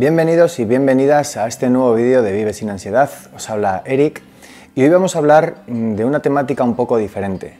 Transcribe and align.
Bienvenidos 0.00 0.58
y 0.58 0.64
bienvenidas 0.64 1.36
a 1.36 1.46
este 1.46 1.68
nuevo 1.68 1.92
vídeo 1.92 2.22
de 2.22 2.32
Vive 2.32 2.54
sin 2.54 2.70
ansiedad. 2.70 3.10
Os 3.36 3.50
habla 3.50 3.82
Eric 3.84 4.22
y 4.74 4.82
hoy 4.82 4.88
vamos 4.88 5.14
a 5.14 5.18
hablar 5.18 5.56
mm, 5.66 5.94
de 5.94 6.06
una 6.06 6.20
temática 6.20 6.64
un 6.64 6.74
poco 6.74 6.96
diferente. 6.96 7.58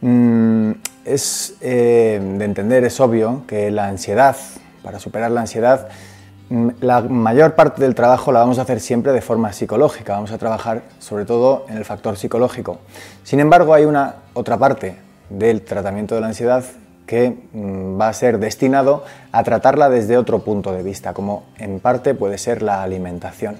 Mm, 0.00 0.70
es 1.04 1.56
eh, 1.60 2.20
de 2.38 2.44
entender, 2.44 2.84
es 2.84 3.00
obvio, 3.00 3.42
que 3.48 3.72
la 3.72 3.88
ansiedad, 3.88 4.36
para 4.84 5.00
superar 5.00 5.32
la 5.32 5.40
ansiedad, 5.40 5.88
mm, 6.48 6.68
la 6.80 7.00
mayor 7.00 7.56
parte 7.56 7.82
del 7.82 7.96
trabajo 7.96 8.30
la 8.30 8.38
vamos 8.38 8.60
a 8.60 8.62
hacer 8.62 8.78
siempre 8.78 9.10
de 9.10 9.20
forma 9.20 9.52
psicológica, 9.52 10.12
vamos 10.12 10.30
a 10.30 10.38
trabajar 10.38 10.82
sobre 11.00 11.24
todo 11.24 11.66
en 11.68 11.76
el 11.76 11.84
factor 11.84 12.16
psicológico. 12.16 12.78
Sin 13.24 13.40
embargo, 13.40 13.74
hay 13.74 13.84
una 13.84 14.14
otra 14.34 14.58
parte 14.58 14.94
del 15.28 15.62
tratamiento 15.62 16.14
de 16.14 16.20
la 16.20 16.28
ansiedad 16.28 16.64
que 17.06 17.36
mm, 17.52 18.00
va 18.00 18.08
a 18.08 18.12
ser 18.12 18.38
destinado 18.38 19.04
a 19.32 19.42
tratarla 19.42 19.90
desde 19.90 20.16
otro 20.16 20.40
punto 20.40 20.72
de 20.72 20.82
vista, 20.82 21.12
como 21.12 21.44
en 21.58 21.80
parte 21.80 22.14
puede 22.14 22.38
ser 22.38 22.62
la 22.62 22.82
alimentación. 22.82 23.56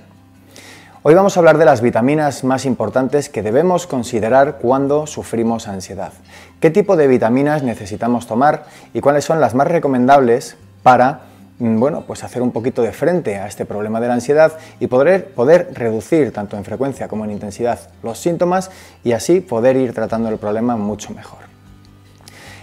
Hoy 1.06 1.14
vamos 1.14 1.36
a 1.36 1.40
hablar 1.40 1.58
de 1.58 1.66
las 1.66 1.82
vitaminas 1.82 2.44
más 2.44 2.64
importantes 2.64 3.28
que 3.28 3.42
debemos 3.42 3.86
considerar 3.86 4.56
cuando 4.56 5.06
sufrimos 5.06 5.68
ansiedad. 5.68 6.14
¿Qué 6.60 6.70
tipo 6.70 6.96
de 6.96 7.06
vitaminas 7.06 7.62
necesitamos 7.62 8.26
tomar 8.26 8.64
y 8.94 9.02
cuáles 9.02 9.26
son 9.26 9.38
las 9.38 9.54
más 9.54 9.68
recomendables 9.68 10.56
para 10.82 11.20
mm, 11.58 11.78
bueno, 11.78 12.04
pues 12.06 12.24
hacer 12.24 12.40
un 12.40 12.52
poquito 12.52 12.80
de 12.80 12.92
frente 12.92 13.36
a 13.36 13.46
este 13.46 13.66
problema 13.66 14.00
de 14.00 14.08
la 14.08 14.14
ansiedad 14.14 14.54
y 14.80 14.86
poder, 14.86 15.34
poder 15.34 15.68
reducir 15.74 16.32
tanto 16.32 16.56
en 16.56 16.64
frecuencia 16.64 17.06
como 17.06 17.26
en 17.26 17.32
intensidad 17.32 17.80
los 18.02 18.18
síntomas 18.18 18.70
y 19.04 19.12
así 19.12 19.42
poder 19.42 19.76
ir 19.76 19.92
tratando 19.92 20.30
el 20.30 20.38
problema 20.38 20.76
mucho 20.79 21.12
mejor. 21.12 21.54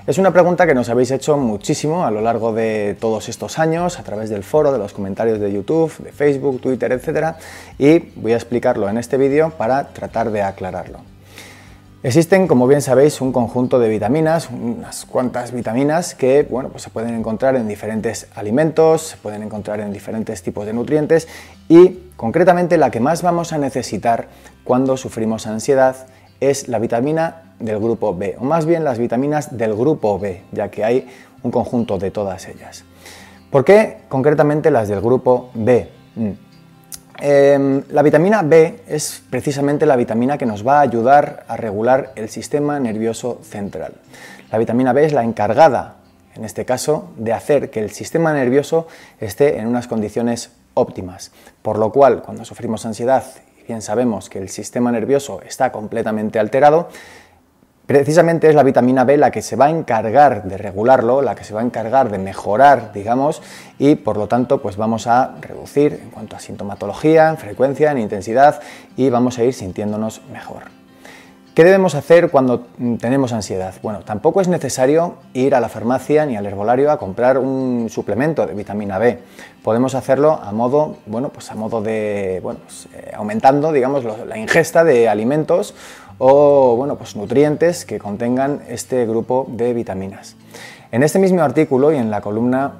Es 0.08 0.18
una 0.18 0.34
pregunta 0.34 0.66
que 0.66 0.74
nos 0.74 0.90
habéis 0.90 1.12
hecho 1.12 1.38
muchísimo 1.38 2.04
a 2.04 2.10
lo 2.10 2.22
largo 2.22 2.54
de 2.54 2.98
todos 3.00 3.30
estos 3.30 3.60
años, 3.60 4.00
a 4.00 4.04
través 4.04 4.32
del 4.32 4.44
foro, 4.44 4.72
de 4.72 4.80
los 4.80 4.94
comentarios 4.94 5.40
de 5.40 5.54
YouTube, 5.54 5.96
de 6.00 6.12
Facebook, 6.12 6.60
Twitter, 6.60 6.92
etc. 6.92 7.36
Y 7.78 8.00
voy 8.16 8.34
a 8.34 8.36
explicarlo 8.36 8.90
en 8.90 8.98
este 8.98 9.18
vídeo 9.18 9.52
para 9.52 9.90
tratar 9.90 10.32
de 10.32 10.42
aclararlo. 10.42 11.02
Existen, 12.02 12.48
como 12.48 12.66
bien 12.66 12.82
sabéis, 12.82 13.22
un 13.22 13.32
conjunto 13.32 13.78
de 13.78 13.90
vitaminas, 13.90 14.50
unas 14.50 15.06
cuantas 15.06 15.52
vitaminas 15.52 16.16
que 16.16 16.48
bueno, 16.50 16.70
pues 16.70 16.82
se 16.82 16.90
pueden 16.90 17.14
encontrar 17.14 17.56
en 17.56 17.68
diferentes 17.68 18.26
alimentos, 18.34 19.04
se 19.04 19.18
pueden 19.18 19.44
encontrar 19.44 19.82
en 19.82 19.94
diferentes 19.94 20.42
tipos 20.42 20.66
de 20.66 20.74
nutrientes 20.74 21.28
y 21.70 22.10
concretamente 22.16 22.78
la 22.78 22.90
que 22.90 23.00
más 23.00 23.22
vamos 23.22 23.54
a 23.54 23.60
necesitar 23.60 24.30
cuando 24.64 24.98
sufrimos 24.98 25.46
ansiedad 25.46 26.08
es 26.40 26.68
la 26.70 26.80
vitamina 26.80 27.41
del 27.62 27.80
grupo 27.80 28.16
B, 28.16 28.36
o 28.40 28.44
más 28.44 28.66
bien 28.66 28.84
las 28.84 28.98
vitaminas 28.98 29.58
del 29.58 29.76
grupo 29.76 30.20
B, 30.20 30.44
ya 30.52 30.70
que 30.70 30.84
hay 30.84 31.08
un 31.44 31.52
conjunto 31.52 31.98
de 31.98 32.12
todas 32.12 32.48
ellas. 32.48 32.86
¿Por 33.50 33.66
qué 33.66 34.00
concretamente 34.08 34.72
las 34.72 34.88
del 34.88 35.02
grupo 35.02 35.50
B? 35.54 35.90
Mm. 36.16 36.32
Em, 37.24 37.84
la 37.90 38.02
vitamina 38.02 38.42
B 38.42 38.82
es 38.88 39.22
precisamente 39.30 39.86
la 39.86 39.96
vitamina 39.96 40.38
que 40.38 40.46
nos 40.46 40.66
va 40.66 40.80
a 40.80 40.82
ayudar 40.82 41.46
a 41.48 41.56
regular 41.56 42.14
el 42.16 42.30
sistema 42.30 42.80
nervioso 42.80 43.40
central. 43.44 43.94
La 44.52 44.58
vitamina 44.58 44.92
B 44.92 45.06
es 45.06 45.14
la 45.14 45.24
encargada, 45.24 45.98
en 46.34 46.46
este 46.46 46.66
caso, 46.66 47.12
de 47.18 47.34
hacer 47.34 47.70
que 47.70 47.80
el 47.80 47.92
sistema 47.92 48.34
nervioso 48.34 48.88
esté 49.20 49.60
en 49.60 49.68
unas 49.68 49.88
condiciones 49.88 50.52
óptimas, 50.74 51.32
por 51.62 51.78
lo 51.78 51.92
cual 51.92 52.24
cuando 52.24 52.44
sufrimos 52.44 52.86
ansiedad 52.86 53.24
y 53.62 53.68
bien 53.68 53.82
sabemos 53.82 54.30
que 54.30 54.40
el 54.40 54.50
sistema 54.50 54.92
nervioso 54.92 55.42
está 55.46 55.72
completamente 55.72 56.40
alterado, 56.40 56.90
Precisamente 57.92 58.48
es 58.48 58.56
la 58.56 58.64
vitamina 58.64 59.04
B 59.04 59.18
la 59.18 59.32
que 59.32 59.42
se 59.42 59.58
va 59.58 59.66
a 59.66 59.70
encargar 59.70 60.44
de 60.44 60.58
regularlo, 60.58 61.22
la 61.22 61.36
que 61.36 61.44
se 61.44 61.54
va 61.54 61.60
a 61.60 61.64
encargar 61.66 62.10
de 62.10 62.20
mejorar, 62.20 62.94
digamos, 62.94 63.42
y 63.78 63.96
por 63.96 64.16
lo 64.16 64.30
tanto 64.30 64.62
pues 64.62 64.78
vamos 64.78 65.08
a 65.08 65.36
reducir 65.42 66.00
en 66.02 66.10
cuanto 66.10 66.38
a 66.38 66.40
sintomatología, 66.40 67.28
en 67.28 67.38
frecuencia, 67.38 67.92
en 67.92 67.98
intensidad 67.98 68.62
y 68.96 69.10
vamos 69.10 69.40
a 69.40 69.44
ir 69.44 69.54
sintiéndonos 69.54 70.22
mejor. 70.32 70.64
¿Qué 71.54 71.66
debemos 71.66 71.96
hacer 71.96 72.32
cuando 72.32 72.66
tenemos 73.02 73.34
ansiedad? 73.34 73.74
Bueno, 73.84 74.00
tampoco 74.06 74.40
es 74.40 74.48
necesario 74.48 75.16
ir 75.34 75.54
a 75.54 75.60
la 75.60 75.68
farmacia 75.68 76.26
ni 76.26 76.38
al 76.38 76.46
herbolario 76.46 76.92
a 76.92 76.98
comprar 76.98 77.38
un 77.38 77.90
suplemento 77.90 78.48
de 78.48 78.54
vitamina 78.54 79.00
B. 79.00 79.20
Podemos 79.62 79.96
hacerlo 79.96 80.40
a 80.42 80.54
modo, 80.54 80.96
bueno, 81.08 81.28
pues 81.28 81.52
a 81.52 81.56
modo 81.56 81.82
de, 81.82 82.40
bueno, 82.42 82.62
pues, 82.64 82.88
eh, 82.96 83.12
aumentando, 83.14 83.74
digamos, 83.74 84.06
la 84.06 84.38
ingesta 84.38 84.86
de 84.86 85.10
alimentos 85.10 85.76
o 86.24 86.76
bueno, 86.76 86.98
pues 86.98 87.16
nutrientes 87.16 87.84
que 87.84 87.98
contengan 87.98 88.62
este 88.70 89.08
grupo 89.08 89.48
de 89.50 89.74
vitaminas. 89.74 90.36
En 90.92 91.02
este 91.02 91.18
mismo 91.18 91.42
artículo 91.42 91.92
y 91.92 91.96
en 91.96 92.12
la 92.12 92.22
columna 92.22 92.74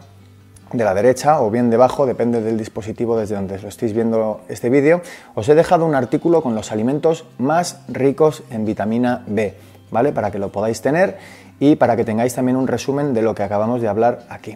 de 0.72 0.84
la 0.84 0.94
derecha 0.94 1.42
o 1.42 1.50
bien 1.50 1.72
debajo, 1.72 2.06
depende 2.06 2.40
del 2.42 2.56
dispositivo 2.56 3.18
desde 3.18 3.34
donde 3.34 3.58
lo 3.58 3.68
estéis 3.68 3.94
viendo 3.94 4.42
este 4.48 4.70
vídeo, 4.70 5.02
os 5.34 5.50
he 5.50 5.56
dejado 5.56 5.88
un 5.88 5.96
artículo 5.96 6.44
con 6.44 6.54
los 6.54 6.72
alimentos 6.72 7.26
más 7.40 7.80
ricos 7.88 8.44
en 8.52 8.64
vitamina 8.64 9.24
B, 9.26 9.56
¿vale? 9.90 10.12
Para 10.12 10.30
que 10.30 10.38
lo 10.38 10.52
podáis 10.52 10.82
tener 10.82 11.18
y 11.60 11.78
para 11.78 11.96
que 11.96 12.04
tengáis 12.04 12.36
también 12.36 12.58
un 12.58 12.68
resumen 12.68 13.16
de 13.16 13.24
lo 13.24 13.34
que 13.34 13.42
acabamos 13.42 13.82
de 13.82 13.88
hablar 13.88 14.20
aquí. 14.30 14.56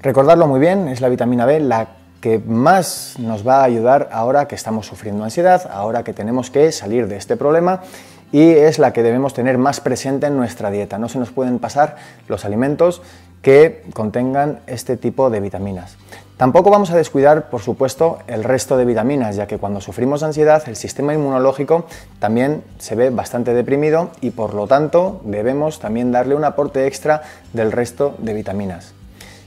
Recordarlo 0.00 0.46
muy 0.46 0.60
bien, 0.60 0.86
es 0.86 1.00
la 1.00 1.08
vitamina 1.08 1.46
B 1.46 1.58
la 1.58 1.88
que 2.22 2.38
más 2.38 3.16
nos 3.18 3.46
va 3.46 3.60
a 3.60 3.64
ayudar 3.64 4.08
ahora 4.12 4.48
que 4.48 4.54
estamos 4.54 4.86
sufriendo 4.86 5.24
ansiedad, 5.24 5.68
ahora 5.70 6.04
que 6.04 6.14
tenemos 6.14 6.50
que 6.50 6.72
salir 6.72 7.08
de 7.08 7.16
este 7.16 7.36
problema 7.36 7.82
y 8.30 8.48
es 8.48 8.78
la 8.78 8.94
que 8.94 9.02
debemos 9.02 9.34
tener 9.34 9.58
más 9.58 9.80
presente 9.80 10.28
en 10.28 10.36
nuestra 10.36 10.70
dieta. 10.70 10.98
No 10.98 11.10
se 11.10 11.18
nos 11.18 11.32
pueden 11.32 11.58
pasar 11.58 11.96
los 12.28 12.46
alimentos 12.46 13.02
que 13.42 13.84
contengan 13.92 14.60
este 14.68 14.96
tipo 14.96 15.30
de 15.30 15.40
vitaminas. 15.40 15.98
Tampoco 16.36 16.70
vamos 16.70 16.90
a 16.92 16.96
descuidar, 16.96 17.50
por 17.50 17.60
supuesto, 17.60 18.18
el 18.28 18.44
resto 18.44 18.76
de 18.76 18.84
vitaminas, 18.84 19.36
ya 19.36 19.46
que 19.46 19.58
cuando 19.58 19.80
sufrimos 19.80 20.22
ansiedad 20.22 20.62
el 20.66 20.76
sistema 20.76 21.12
inmunológico 21.12 21.86
también 22.20 22.62
se 22.78 22.94
ve 22.94 23.10
bastante 23.10 23.52
deprimido 23.52 24.10
y 24.20 24.30
por 24.30 24.54
lo 24.54 24.66
tanto 24.66 25.20
debemos 25.24 25.80
también 25.80 26.12
darle 26.12 26.36
un 26.36 26.44
aporte 26.44 26.86
extra 26.86 27.22
del 27.52 27.72
resto 27.72 28.14
de 28.18 28.32
vitaminas. 28.32 28.94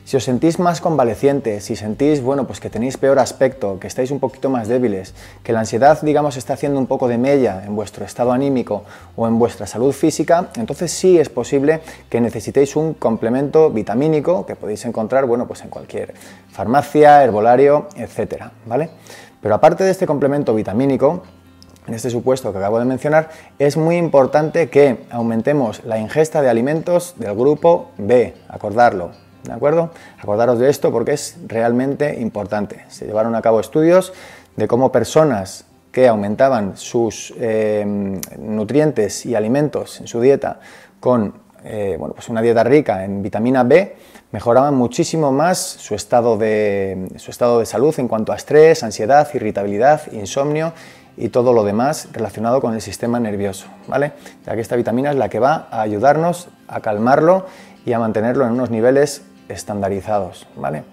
Si 0.05 0.15
os 0.17 0.23
sentís 0.23 0.59
más 0.59 0.81
convalecientes, 0.81 1.65
si 1.65 1.75
sentís, 1.75 2.21
bueno, 2.21 2.45
pues 2.45 2.59
que 2.59 2.69
tenéis 2.69 2.95
peor 2.95 3.17
aspecto, 3.17 3.79
que 3.79 3.87
estáis 3.87 4.11
un 4.11 4.19
poquito 4.19 4.51
más 4.51 4.67
débiles, 4.67 5.15
que 5.41 5.51
la 5.51 5.61
ansiedad, 5.61 5.99
digamos, 6.03 6.37
está 6.37 6.53
haciendo 6.53 6.77
un 6.77 6.85
poco 6.85 7.07
de 7.07 7.17
mella 7.17 7.63
en 7.65 7.75
vuestro 7.75 8.05
estado 8.05 8.31
anímico 8.31 8.83
o 9.15 9.27
en 9.27 9.39
vuestra 9.39 9.65
salud 9.65 9.91
física, 9.91 10.49
entonces 10.57 10.91
sí 10.91 11.17
es 11.17 11.29
posible 11.29 11.81
que 12.07 12.21
necesitéis 12.21 12.75
un 12.75 12.93
complemento 12.93 13.71
vitamínico 13.71 14.45
que 14.45 14.55
podéis 14.55 14.85
encontrar, 14.85 15.25
bueno, 15.25 15.47
pues 15.47 15.63
en 15.63 15.69
cualquier 15.69 16.13
farmacia, 16.51 17.23
herbolario, 17.23 17.87
etcétera, 17.95 18.51
¿vale? 18.67 18.91
Pero 19.41 19.55
aparte 19.55 19.83
de 19.85 19.89
este 19.89 20.05
complemento 20.05 20.53
vitamínico, 20.53 21.23
en 21.87 21.95
este 21.95 22.11
supuesto 22.11 22.51
que 22.51 22.59
acabo 22.59 22.77
de 22.77 22.85
mencionar, 22.85 23.29
es 23.57 23.75
muy 23.75 23.97
importante 23.97 24.69
que 24.69 25.05
aumentemos 25.09 25.83
la 25.83 25.97
ingesta 25.97 26.43
de 26.43 26.49
alimentos 26.51 27.15
del 27.17 27.33
grupo 27.33 27.89
B, 27.97 28.35
acordarlo, 28.49 29.24
¿De 29.45 29.53
acuerdo? 29.53 29.91
Acordaros 30.19 30.59
de 30.59 30.69
esto 30.69 30.91
porque 30.91 31.13
es 31.13 31.37
realmente 31.47 32.19
importante. 32.19 32.85
Se 32.89 33.05
llevaron 33.05 33.35
a 33.35 33.41
cabo 33.41 33.59
estudios 33.59 34.13
de 34.55 34.67
cómo 34.67 34.91
personas 34.91 35.65
que 35.91 36.07
aumentaban 36.07 36.75
sus 36.75 37.33
eh, 37.39 37.85
nutrientes 38.37 39.25
y 39.25 39.35
alimentos 39.35 40.01
en 40.01 40.07
su 40.07 40.19
dieta 40.19 40.59
con 40.99 41.45
eh, 41.63 41.95
bueno, 41.97 42.13
pues 42.13 42.29
una 42.29 42.41
dieta 42.41 42.63
rica 42.63 43.03
en 43.03 43.23
vitamina 43.23 43.63
B 43.63 43.95
mejoraban 44.31 44.75
muchísimo 44.75 45.31
más 45.31 45.57
su 45.57 45.95
estado, 45.95 46.37
de, 46.37 47.07
su 47.17 47.31
estado 47.31 47.59
de 47.59 47.65
salud 47.65 47.95
en 47.97 48.07
cuanto 48.07 48.33
a 48.33 48.35
estrés, 48.35 48.83
ansiedad, 48.83 49.27
irritabilidad, 49.33 50.01
insomnio 50.11 50.73
y 51.17 51.29
todo 51.29 51.53
lo 51.53 51.63
demás 51.63 52.09
relacionado 52.11 52.61
con 52.61 52.73
el 52.73 52.81
sistema 52.81 53.19
nervioso, 53.19 53.67
¿vale? 53.87 54.11
Ya 54.45 54.53
que 54.53 54.61
esta 54.61 54.75
vitamina 54.75 55.11
es 55.11 55.15
la 55.15 55.29
que 55.29 55.39
va 55.39 55.67
a 55.71 55.81
ayudarnos 55.81 56.49
a 56.67 56.81
calmarlo 56.81 57.45
y 57.85 57.93
a 57.93 57.99
mantenerlo 57.99 58.45
en 58.45 58.51
unos 58.51 58.69
niveles 58.69 59.23
estandarizados, 59.49 60.47
¿vale? 60.55 60.83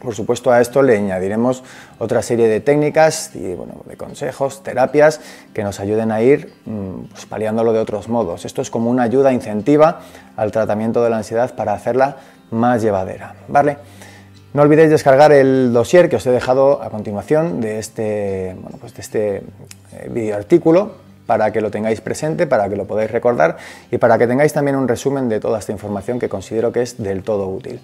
Por 0.00 0.14
supuesto, 0.14 0.52
a 0.52 0.60
esto 0.60 0.82
le 0.82 0.96
añadiremos 0.96 1.64
otra 1.98 2.20
serie 2.20 2.48
de 2.48 2.60
técnicas 2.60 3.34
y 3.34 3.54
bueno, 3.54 3.76
de 3.86 3.96
consejos, 3.96 4.62
terapias 4.62 5.20
que 5.54 5.64
nos 5.64 5.80
ayuden 5.80 6.12
a 6.12 6.20
ir 6.20 6.52
mm, 6.66 7.06
pues, 7.12 7.24
paliándolo 7.26 7.72
de 7.72 7.78
otros 7.78 8.08
modos. 8.08 8.44
Esto 8.44 8.60
es 8.60 8.70
como 8.70 8.90
una 8.90 9.04
ayuda 9.04 9.32
incentiva 9.32 10.00
al 10.36 10.52
tratamiento 10.52 11.02
de 11.02 11.10
la 11.10 11.16
ansiedad 11.16 11.54
para 11.54 11.72
hacerla 11.72 12.18
más 12.50 12.82
llevadera. 12.82 13.36
¿vale? 13.48 13.78
No 14.52 14.62
olvidéis 14.62 14.90
descargar 14.90 15.32
el 15.32 15.72
dossier 15.72 16.10
que 16.10 16.16
os 16.16 16.26
he 16.26 16.30
dejado 16.30 16.82
a 16.82 16.90
continuación 16.90 17.60
de 17.62 17.78
este, 17.78 18.54
bueno, 18.60 18.76
pues 18.78 18.94
de 18.94 19.00
este 19.00 19.36
eh, 19.36 19.42
video 20.10 20.36
artículo 20.36 21.05
para 21.26 21.52
que 21.52 21.60
lo 21.60 21.70
tengáis 21.70 22.00
presente, 22.00 22.46
para 22.46 22.68
que 22.68 22.76
lo 22.76 22.86
podáis 22.86 23.10
recordar 23.10 23.56
y 23.90 23.98
para 23.98 24.18
que 24.18 24.26
tengáis 24.26 24.52
también 24.52 24.76
un 24.76 24.88
resumen 24.88 25.28
de 25.28 25.40
toda 25.40 25.58
esta 25.58 25.72
información 25.72 26.18
que 26.18 26.28
considero 26.28 26.72
que 26.72 26.82
es 26.82 27.02
del 27.02 27.22
todo 27.22 27.48
útil. 27.48 27.80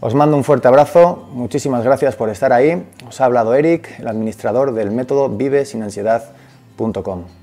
Os 0.00 0.14
mando 0.14 0.36
un 0.36 0.44
fuerte 0.44 0.68
abrazo, 0.68 1.28
muchísimas 1.32 1.84
gracias 1.84 2.14
por 2.14 2.30
estar 2.30 2.52
ahí. 2.52 2.86
Os 3.08 3.20
ha 3.20 3.24
hablado 3.24 3.54
Eric, 3.54 3.98
el 3.98 4.08
administrador 4.08 4.72
del 4.72 4.90
método 4.90 5.28
vivesinansiedad.com. 5.28 7.37